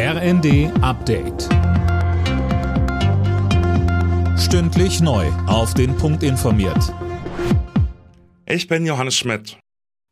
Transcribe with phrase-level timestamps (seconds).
[0.00, 1.48] RND Update.
[4.38, 5.26] Stündlich neu.
[5.48, 6.94] Auf den Punkt informiert.
[8.46, 9.58] Ich bin Johannes Schmidt.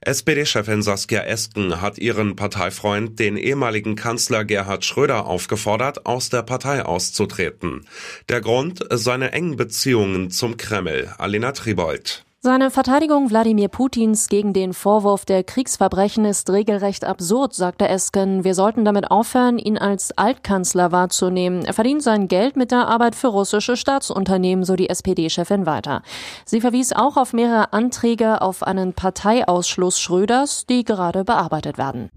[0.00, 6.84] SPD-Chefin Saskia Esken hat ihren Parteifreund, den ehemaligen Kanzler Gerhard Schröder, aufgefordert, aus der Partei
[6.84, 7.86] auszutreten.
[8.28, 11.14] Der Grund seine engen Beziehungen zum Kreml.
[11.16, 12.25] Alina Tribold.
[12.46, 18.44] Seine Verteidigung Wladimir Putins gegen den Vorwurf der Kriegsverbrechen ist regelrecht absurd, sagte Esken.
[18.44, 21.64] Wir sollten damit aufhören, ihn als Altkanzler wahrzunehmen.
[21.64, 26.04] Er verdient sein Geld mit der Arbeit für russische Staatsunternehmen, so die SPD-Chefin weiter.
[26.44, 32.10] Sie verwies auch auf mehrere Anträge auf einen Parteiausschluss Schröders, die gerade bearbeitet werden.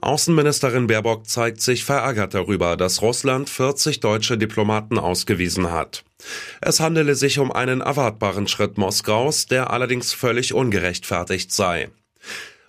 [0.00, 6.02] Außenministerin Baerbock zeigt sich verärgert darüber, dass Russland 40 deutsche Diplomaten ausgewiesen hat.
[6.60, 11.90] Es handele sich um einen erwartbaren Schritt Moskaus, der allerdings völlig ungerechtfertigt sei.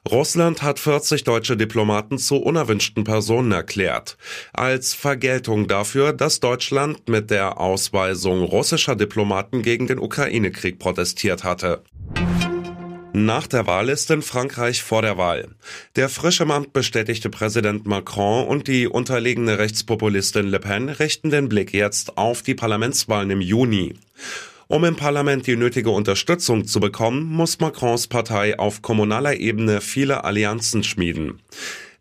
[0.09, 4.17] Russland hat 40 deutsche Diplomaten zu unerwünschten Personen erklärt,
[4.53, 11.81] als Vergeltung dafür, dass Deutschland mit der Ausweisung russischer Diplomaten gegen den Ukraine-Krieg protestiert hatte.
[13.17, 15.47] Nach der Wahl ist in Frankreich vor der Wahl.
[15.95, 21.47] Der frisch im Amt bestätigte Präsident Macron und die unterlegene Rechtspopulistin Le Pen richten den
[21.47, 23.93] Blick jetzt auf die Parlamentswahlen im Juni.
[24.67, 30.25] Um im Parlament die nötige Unterstützung zu bekommen, muss Macrons Partei auf kommunaler Ebene viele
[30.25, 31.39] Allianzen schmieden.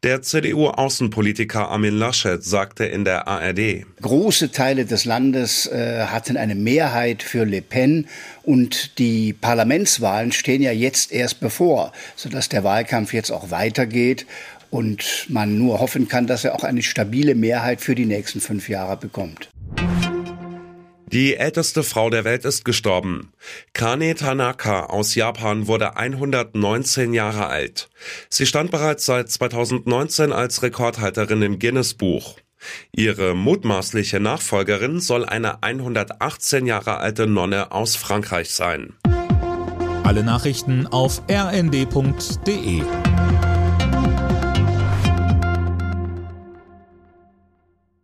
[0.04, 3.86] Der CDU-Außenpolitiker Armin Laschet sagte in der ARD.
[4.02, 8.06] Große Teile des Landes äh, hatten eine Mehrheit für Le Pen
[8.42, 14.26] und die Parlamentswahlen stehen ja jetzt erst bevor, sodass der Wahlkampf jetzt auch weitergeht
[14.68, 18.68] und man nur hoffen kann, dass er auch eine stabile Mehrheit für die nächsten fünf
[18.68, 19.48] Jahre bekommt.
[21.14, 23.32] Die älteste Frau der Welt ist gestorben.
[23.72, 27.88] Kane Tanaka aus Japan wurde 119 Jahre alt.
[28.28, 32.38] Sie stand bereits seit 2019 als Rekordhalterin im Guinness-Buch.
[32.90, 38.94] Ihre mutmaßliche Nachfolgerin soll eine 118 Jahre alte Nonne aus Frankreich sein.
[40.02, 42.82] Alle Nachrichten auf rnd.de